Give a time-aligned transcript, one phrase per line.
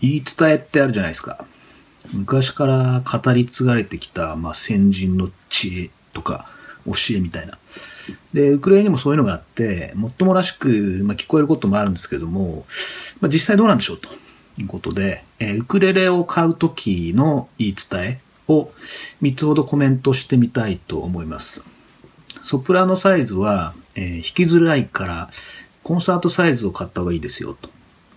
[0.00, 1.44] 言い伝えってあるじゃないですか。
[2.12, 6.48] 昔から語り継がれてきた、まあ、先人の知恵とか
[6.86, 7.58] 教えみたいな。
[8.32, 12.64] で、ウクレレにもそういうのがあって、もっともらしく、まあ、聞こえることもあるんですけども、
[13.20, 14.08] まあ、実際どうなんでしょうと
[14.58, 18.70] いうことで、えー、ウクレレを買うときの言い伝えを
[19.22, 21.62] 3つほどコメントしてみたいと思います。
[22.42, 25.30] ソプラノサイズは、えー、弾きづらいから
[25.82, 27.70] コンサートサイズを買った方がいいですよと。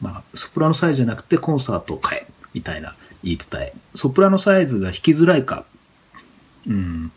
[0.00, 3.72] まあ、ソプラノサイズじゃなくてコンサートを買えみたいな言い伝え。
[3.94, 5.64] ソプラノサイズが弾きづらいか。
[6.66, 7.12] うん。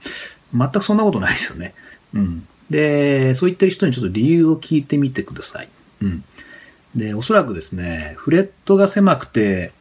[0.53, 1.73] 全くそんなことないですよね。
[2.13, 2.47] うん。
[2.69, 5.69] で、そう言ってる人にちょっと理由を聞いてみてください。
[6.01, 6.23] うん。
[6.95, 9.71] で、おそらくですね、フレットが狭くて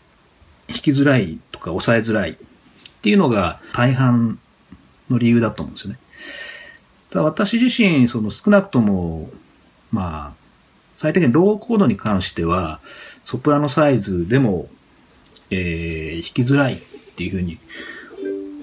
[0.68, 2.36] 弾きづらいとか抑えづらいっ
[3.02, 4.38] ていうのが大半
[5.10, 5.98] の理由だと思うんですよね。
[7.10, 9.30] ただ私自身、その少なくとも、
[9.90, 10.41] まあ、
[11.02, 12.80] 最低限ローコードに関しては、
[13.24, 14.68] ソプラノサイズでも
[15.52, 16.78] えー、弾きづらいっ
[17.14, 17.58] ていうふうに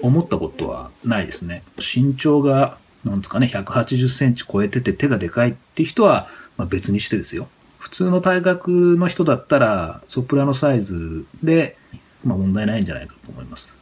[0.02, 1.62] 思ったことはないですね。
[1.78, 7.48] 身長が、なんですかね、180センチ超えてて手がでかいって人は、まあ、別にしてですよ。
[7.78, 11.76] 普通の体格の人だったら、ソプラノサイズで、
[12.24, 13.78] まあ問題ないんじゃないかと思います。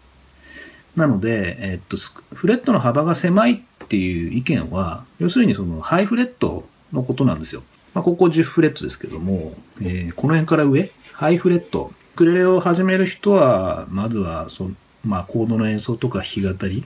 [0.94, 1.96] なので、えっと、
[2.34, 7.62] フレットの幅が狭いっていう意見は、要するにそのハイフレットのことなんですよ。
[7.98, 14.70] まあ、ここ10フレットですけども、えー、この辺から上、ハイフレットクレレを始める人は、まずはそ、
[15.04, 16.84] まあ、コードの演奏とか弾き語り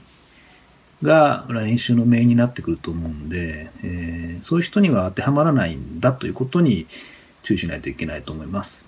[1.03, 6.87] が練習のメインになってくると思うんで、えー、そういう人には当てはまらないんだということに
[7.43, 8.87] 注意しないといけないと思います。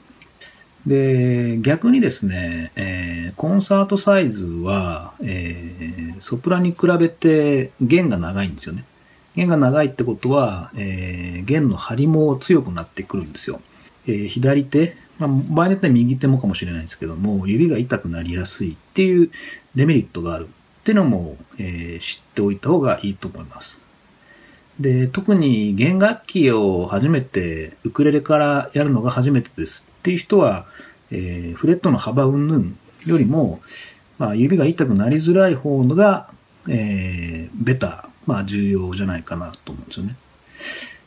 [0.88, 8.84] で、逆にですね、えー、コンサートサイズは、えー、ソプラに比べて弦が長いんですよね。
[9.36, 13.62] 弦が長いってことは、えー、弦の張りも強くなってくるんですよ。
[14.08, 19.30] えー、左手、まあ、場合によっては右手もかもしれないですけども、指が痛くなりやすいっていう
[19.76, 23.82] デメリットがあるっていうのも、えー、知っておいた方がいいと思います。
[24.80, 30.66] で、特に弦楽器を初めて、ウクレレからやるのが初めてですっていう人は、
[31.12, 32.66] えー、フレットの幅云々
[33.06, 33.62] よりも、
[34.18, 36.30] まあ、指が痛くなりづらい方のが、
[36.68, 40.16] えー、ベターまあ、重要じゃないかなと思うんですよね。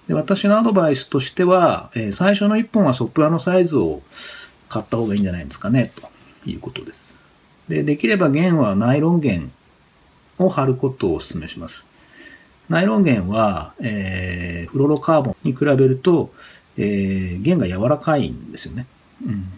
[0.08, 4.02] で私のアドバイスとしては、えー、最初の1本はソプラノサイズを
[4.68, 5.92] 買った方がいいんじゃないですかね、
[6.44, 7.14] ということです。
[7.68, 9.52] で、できれば弦はナイロン弦
[10.38, 11.86] を貼ることをお勧めします。
[12.68, 16.30] ナイロン弦は、えー、フロロカーボンに比べると、
[16.76, 18.86] えー、弦が柔らかいんですよね。
[19.26, 19.48] うん、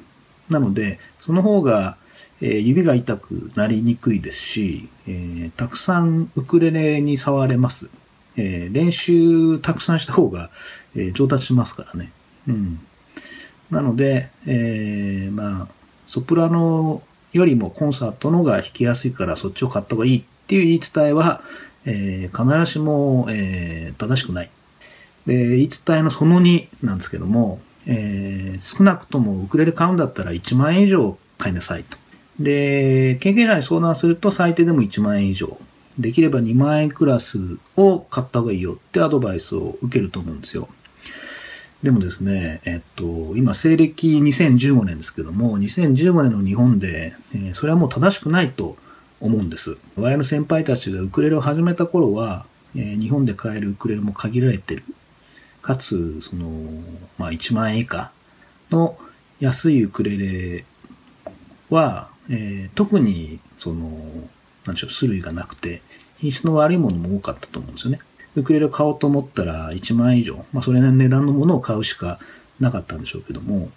[0.49, 1.97] なので、その方が、
[2.43, 7.91] えー、指が痛くなりにくいですし、えー、たくさんウクレレに触れます。
[8.37, 10.51] えー、練習たくさんした方が、
[10.97, 12.13] え、上達しますからね。
[12.49, 12.81] うん。
[13.71, 15.69] なので、え、まあ、
[16.07, 17.03] ソプラノ
[17.33, 21.43] よりもコンサートのが弾きやすいからそっちを買った方がいいっていう言い伝えは、
[21.85, 24.51] え、必ずしも、え、正しくない。
[25.27, 32.00] で、言い伝えのその2なんですけども、え、少なくともウクレレ買うんだったら1万円以上買いなさいと。
[32.41, 35.59] で、経験者に相談すると最低でも1万円以上。
[35.99, 40.69] できれば2万円クラスを買った方がいいよってアドバイスを受けると思うんですよ。
[41.83, 43.05] でもですね、えっと、
[43.37, 48.77] 今、西暦2015年ですけども、2015年の日本で、えー、それはもう正しくないと
[49.21, 49.79] 思うんです。
[49.97, 54.85] 我々の先輩たちがウクレレを始めた頃は、えー、日本で買えるウクレレも限られてる。
[55.63, 56.49] かつ、その、
[57.19, 58.11] まあ、1万円以下
[58.71, 58.99] の
[59.41, 60.65] 安いウクレレ
[61.71, 63.91] は、えー、特に、その、
[64.65, 65.83] なんでしょう、種類がなくて、
[66.19, 68.01] 品質の悪いものも多かったと思うんですよね。
[68.37, 72.21] ウクレレを買おうと思ったら1万円以上、まあそれなりの値段のものを買うしか
[72.61, 73.71] なかったんでしょうけども、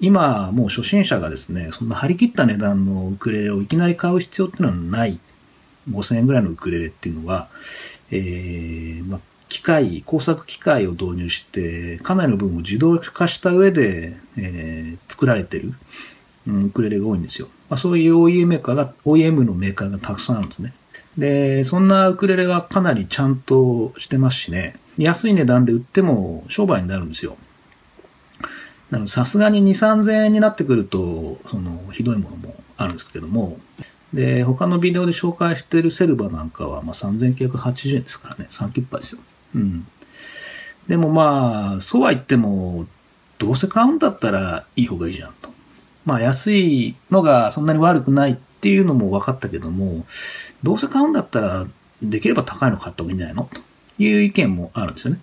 [0.00, 5.18] 今もう初心者がですね、そんな張り切った値段のウクレレをいきなり買う必要っていうのはない。
[5.90, 7.48] 5000円ぐらいのウクレレっていうのは、
[8.10, 15.74] えー、まあ、機械、工作機械を導入して、かなりの部分を自動化した上で、えー、作られてる、
[16.46, 17.48] うん、ウクレレが多いんですよ。
[17.68, 20.74] まあ、そういう OEM メーカーが、OEM のメーカーがたくさんあるんですね。
[21.18, 27.36] で、そんなウクレレはかなりちゃんとしてますしね、安い値段で売っても商売になるんですよ。
[28.90, 33.58] なので、さすがに2、3000円になってくると、その、ひどいものもあるんですけども、
[34.12, 39.20] で、他のビデオで紹介してるセルバなんかは、まあ、3980円ですからね、3キッパですよ。
[39.54, 39.86] うん。
[40.86, 42.86] でもまあ、そうは言っても、
[43.38, 45.50] どうせ買うんだったらいい方がいいじゃんと。
[46.06, 50.06] まあ安いのがそんなに悪くないっていうのも分かったけども、
[50.62, 51.66] どうせ買うんだったら
[52.02, 53.50] できれば高いの買った方がいいんじゃないの？
[53.52, 53.60] と
[53.98, 55.20] いう意見もあるんですよね。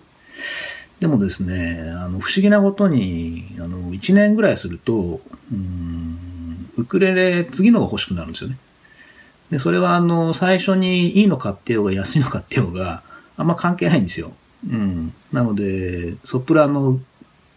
[1.00, 5.20] でもですね、あの、不思議なことに、あの、1年ぐらいすると、
[5.52, 8.58] うん、ウクレレ次のが欲しくなるんですよね。
[9.50, 13.02] で、それはあの、最初にいいの買ってようが安いの買ってようが、
[13.36, 14.32] あんま関係ないんですよ。
[14.70, 15.12] うん。
[15.32, 17.00] なので、ソプラノ、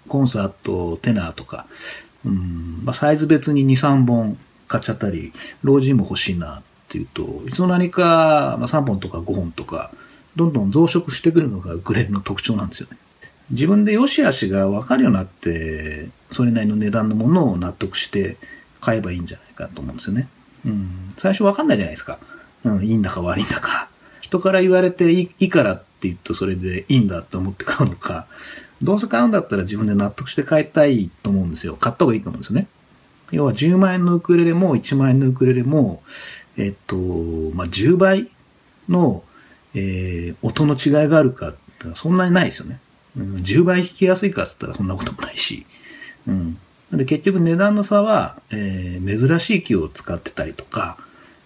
[0.08, 1.68] コンサート、テナーとか、
[2.28, 4.38] うん、まあ、サイズ別に2、3本
[4.68, 5.34] 買っちゃったり、
[5.64, 9.92] 老人も欲しいなっていうと、いつの間にか、まあ、3本とか5本とか、
[10.36, 12.98] どんどん増殖してくるのがウクレレの特徴なんですよね。
[13.50, 18.38] 自分で良し悪しが分かるようになって、それなりの値段のものを納得して
[18.82, 20.28] 買えばいいんじゃないかと思うんですよね。
[20.66, 21.14] うん。
[21.18, 22.20] 最初分かんないじゃないですか。
[22.64, 23.90] うん、いいんだか悪いんだか。
[24.22, 28.28] 人から言われていいからって言うとそれでいいんだと思って買うのか、
[28.82, 31.76] どうせ買うんだったら自分で納得して買いたいと思うんですよ。
[31.76, 32.68] 買った方がいいと思うんですよね。
[33.32, 36.02] 要は10万円のウクレレも1万円のウクレレも、
[36.58, 38.30] えっと、まあ、10倍
[38.88, 39.24] の、
[39.74, 41.58] えー、音の違いがあるかって
[41.96, 42.80] そんなにないですよね。
[43.18, 45.66] うん、10倍弾きやすいかっつったらそんなこともないし。
[46.28, 46.58] うん。
[46.92, 50.98] で結局値段の差は、えー、珍しい木を使ってたりとか、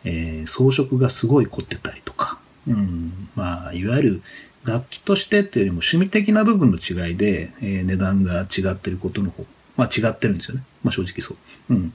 [0.04, 2.38] えー、装飾がすごい凝ってたりとか、
[2.68, 4.22] うん、まあ、いわゆる
[4.63, 9.46] 楽器としてっていうよりも趣味的な部分の違いで、えー、値段が違ってることの方、
[9.78, 10.63] まあ違ってるんですよね。
[10.84, 11.36] まあ正直そ
[11.69, 11.74] う。
[11.74, 11.94] うん。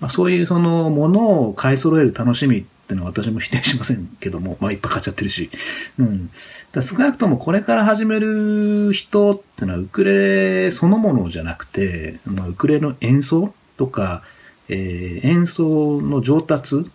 [0.00, 5.50] まあそういうそのものを買い揃える楽しみっていうのは私も否定しませんけども、まあいっぱい買っちゃってるし。
[5.98, 6.30] うん。
[6.72, 14.22] だ少なくともこれから始める人っていうのはウクレレそのものじゃなくて、まあ、ウクレレの演奏とか、
[14.68, 16.90] えー、演奏の上達、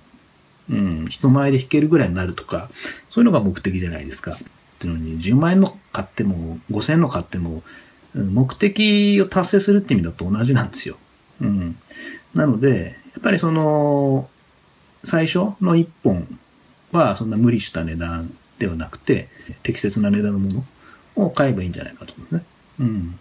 [0.70, 2.70] うん、人前で弾けるぐらいになるとか、
[3.10, 4.38] そういうのが目的じゃないですか。
[4.80, 7.64] っていうのに、10万円の買っても、5000円の買っても、
[8.16, 10.96] 目的を達成するって意味だと同じなんですよ。
[11.42, 11.78] うん。
[12.34, 14.30] なので、やっぱりその、
[15.04, 16.40] 最初の1本
[16.94, 19.28] はそんな無理した値段ではなくて、
[19.64, 20.64] 適切な値段のも
[21.18, 22.44] のを買えばいいんじゃないかと思うんですね。
[22.80, 23.20] うん。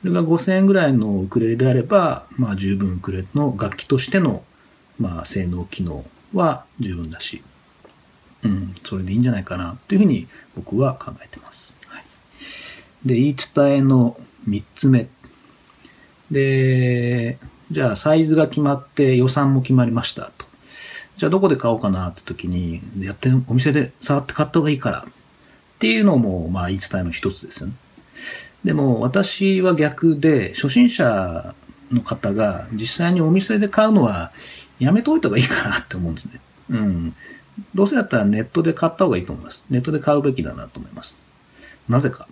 [0.00, 4.42] それが5000円ぐらいのウクレレであれば、まあ十分ウクレレの楽器としての、
[4.98, 7.42] まあ性能、機能は十分だし、
[8.44, 11.76] うん、それでいいんじゃないかなというふうに僕は考えてます。
[11.86, 12.04] はい、
[13.06, 14.18] で、言い伝えの
[14.48, 15.08] 3つ目。
[16.30, 17.38] で、
[17.70, 20.46] じゃあサイズが決まって予算も決まりましたと。
[21.16, 25.04] じゃあどこで買おうかなって時に、やってお店で触って買った方がいいからっ
[25.78, 27.74] ていうのも、まあ言い伝えの一つですよね。
[28.64, 31.54] でも私は逆で、初心者
[31.92, 34.32] の方が実際にお店で買うのは
[34.78, 36.40] やめといた方がいいかなって思うんですね。
[36.70, 37.14] うん。
[37.74, 39.64] どうせだったらネットで買った方がいいと思います。
[39.70, 41.18] ネットで買うべきだなと思います。
[41.88, 42.26] なぜか。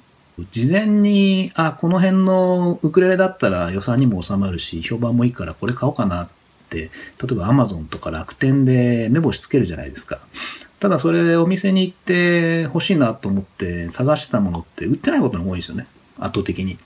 [0.53, 6.29] 事前に、あ、この辺のウクレレだったら予算にも収まるし、評判もいいからこれ買おうかなっ
[6.71, 6.91] て、例
[7.33, 10.21] えば Amazon とか楽天で目星つけるじゃないですか。
[10.79, 15.87] ただそれお店に行って欲しいなと思って探してたものって売ってないことが多いんですよね。
[16.19, 16.79] 圧倒的に。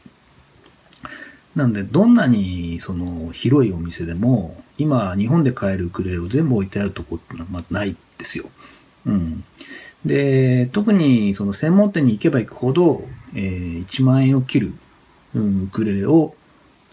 [1.55, 8.47] なんで、どんなにその広いお店でも、今日本で買えるウクレレを全部置いてあるとこってのはまずないですよ。
[9.07, 9.45] うん。
[10.05, 13.05] で、特にその専門店に行けば行くほど、
[13.35, 14.75] えー、1万円を切る、
[15.35, 16.35] うん、ウクレレを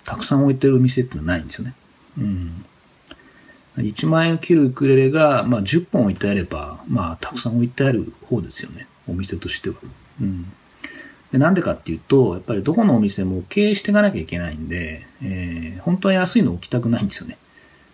[0.03, 1.73] たくさん置いてるお店ってのはないんですよね。
[2.17, 2.65] うん。
[3.77, 8.87] 1万円を切るウクレレが、まあ、10本置いてあれば、まあ、たくさん置いてある方ですよね。
[9.07, 9.75] お店としては。
[10.21, 10.51] うん。
[11.31, 17.37] で、なんでかっていうと、やっぱりどこのお店も経営していかなきゃいけないんで、えー、本当は安いの置きたくないんですよね。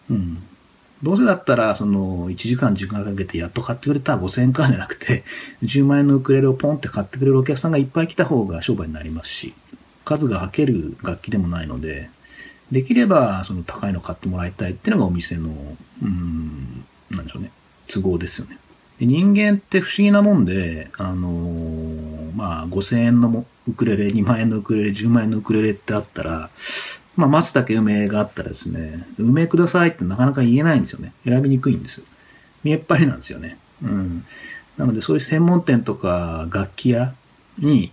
[0.09, 0.43] うん。
[1.03, 5.23] どうせだったら、その、1時間時間かけてやっと買ってくれた5000円かじゃなくて、
[5.63, 9.53] 10万円のウクレレをポンって買ってくれるお客さんがいっぱい来た方が商売になりますし、
[10.03, 12.09] 数がはける楽器でもないので、
[12.71, 15.49] できれば、その高いの買ってもらいたいっていうのがお店の、
[16.01, 17.51] うん、なんでしょうね、
[17.87, 18.57] 都合ですよね。
[18.99, 21.96] で人間って不思議なもんで、あのー、
[22.37, 26.51] まあ、5000円のウクレレ、2万円のウクレレ、10万円のウクレレってあったら、
[27.15, 31.13] まあ、松茸梅があったらですね、梅くださいってなかなか言えないんですよね。
[31.25, 32.03] 選びにくいんです。
[32.63, 33.57] 見えっ張りなんですよね。
[33.81, 34.23] うん。
[34.77, 37.15] なので、そういう専門店とか楽器屋
[37.57, 37.91] に、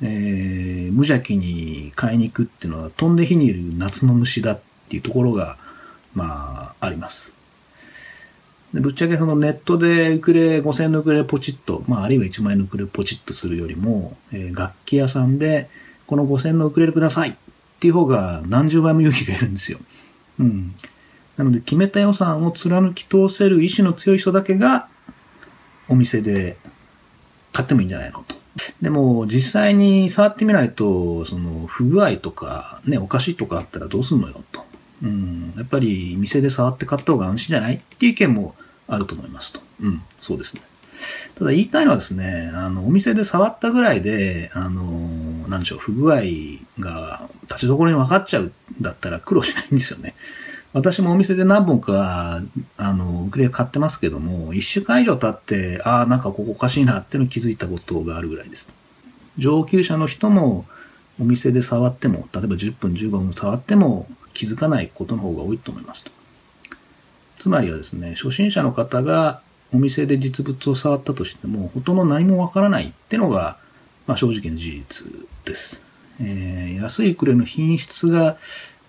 [0.00, 5.56] えー、無邪気に買いに行くっていうのは、飛んで火にいる夏の虫だっていうところが、
[6.14, 7.34] まあ、あります。
[8.80, 15.68] ぶっちゃけそのネットでウクレレ5000のウクレレポチッと、まあ、あるいは1万円のウクレレポチッとするよりも、えー、楽器屋さんで、
[16.06, 17.34] この5000のウクレレくださいっ
[17.80, 19.78] ていう方が何十倍も勇気がいるんですよ。
[20.38, 20.74] うん。
[21.36, 24.88] なので、決めた予算を貫き通せる意志の強い人だけが、
[25.88, 26.56] お店で
[27.52, 28.36] 買ってもいいんじゃないのと。
[28.80, 34.64] でも、実際に触ってみないと、その、不具合とか、ね、おかしいとかあったらどうすんのよ、と。
[35.02, 35.52] うん。
[35.56, 38.54] やっぱり、店で触って買った方が安心じゃないっていう意見も
[38.88, 39.60] あると思いますと。
[39.80, 40.62] うん、そうですね。
[41.34, 44.82] ただ言いたいのはですね、あの、お店で触ったぐらいで、あの、
[45.48, 46.20] なんでしょう、不具合
[46.78, 50.14] が立ちどころに分かっちゃうんだったら苦労しないんですよね。
[50.72, 52.40] 私もお店で何本か、
[52.78, 58.70] あの、ウクレレ買ってますけども、一週間以上経って、ああ、なんかここおかしいなっていうの気づいたことがあるぐらいです。
[59.36, 60.64] 上級者の人も、
[61.20, 66.10] お店で触っても、例えば10分15分触っても気づかないことの方が多いと思いますと。
[67.42, 69.40] つまりはですね、初心者の方が
[69.74, 73.56] お店で実物を触ったとしても、ほとんど何もわからないってのが、
[74.06, 75.08] まあ、正直な事実
[75.44, 75.82] です。
[76.20, 78.36] えー、安いクレの品質が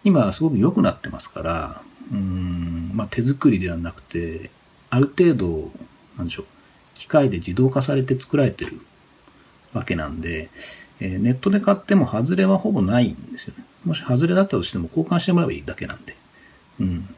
[0.03, 1.81] 今すごく良くなってますから、
[2.11, 4.51] うん、まあ、手作りではなくて、
[4.91, 5.71] ある程度、
[6.15, 6.45] なんでしょう、
[6.93, 8.79] 機械で自動化されて作られてる
[9.73, 10.51] わけなんで、
[10.99, 13.65] えー、ネットで買っても外れはほぼないんですよね。
[13.83, 16.15] もし外れだったとしても交換してもらえばいいだけなんで。
[16.81, 17.15] うん。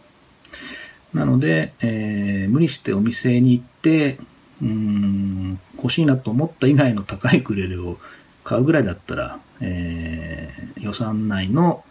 [1.16, 4.20] なので、えー、無理してお店に行って、
[4.62, 7.98] うん、欲しいなと思った以外の高いクレレを
[8.44, 11.86] 買うぐらいだったら、えー、予算内の、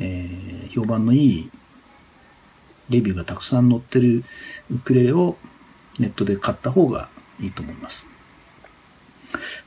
[0.00, 1.50] えー、評判のいい
[2.90, 4.24] レビューがたくさん載ってる
[4.72, 5.36] ウクレレを
[6.00, 7.08] ネットで買った方が
[7.40, 8.04] いいと思います。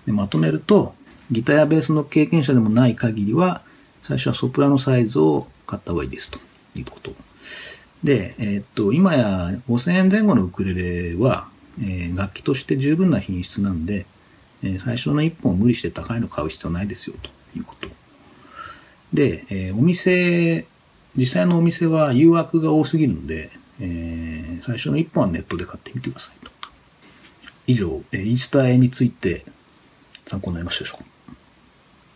[0.06, 0.94] でまとめると、
[1.32, 3.62] ギターやベースの経験者でもない限りは、
[4.02, 6.40] 最初はソプラノサイズを買った方がいいですと
[6.76, 7.14] いうこと。
[8.04, 11.48] で、えー、っと、今や5000円前後のウクレレは、
[11.82, 14.06] えー、楽器として十分な品質なんで、
[14.64, 17.88] えー、最初の1本無理して高いの買う必要ないですよということ。
[19.14, 20.66] で、えお店、
[21.16, 23.50] 実際のお店は誘惑が多すぎるので、
[23.80, 26.52] え最初の1本はネットで買ってみてくださいと。
[27.68, 29.46] 以上、えイースターについて
[30.26, 31.17] 参考になりましたでしょうか